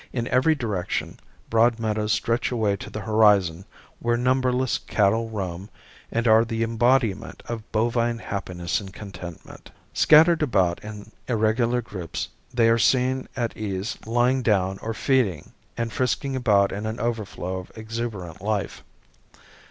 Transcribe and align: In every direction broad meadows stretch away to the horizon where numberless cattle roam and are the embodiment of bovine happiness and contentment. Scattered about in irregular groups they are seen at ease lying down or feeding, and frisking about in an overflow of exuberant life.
In 0.11 0.27
every 0.29 0.55
direction 0.55 1.19
broad 1.51 1.77
meadows 1.77 2.11
stretch 2.11 2.49
away 2.49 2.75
to 2.75 2.89
the 2.89 3.01
horizon 3.01 3.65
where 3.99 4.17
numberless 4.17 4.79
cattle 4.79 5.29
roam 5.29 5.69
and 6.11 6.27
are 6.27 6.43
the 6.43 6.63
embodiment 6.63 7.43
of 7.45 7.71
bovine 7.71 8.17
happiness 8.17 8.79
and 8.81 8.91
contentment. 8.91 9.69
Scattered 9.93 10.41
about 10.41 10.83
in 10.83 11.11
irregular 11.27 11.83
groups 11.83 12.29
they 12.51 12.67
are 12.67 12.79
seen 12.79 13.27
at 13.35 13.55
ease 13.55 13.95
lying 14.07 14.41
down 14.41 14.79
or 14.79 14.95
feeding, 14.95 15.51
and 15.77 15.93
frisking 15.93 16.35
about 16.35 16.71
in 16.71 16.87
an 16.87 16.99
overflow 16.99 17.59
of 17.59 17.71
exuberant 17.75 18.41
life. 18.41 18.83